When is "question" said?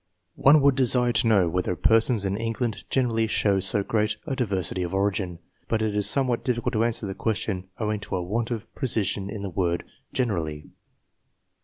7.13-7.67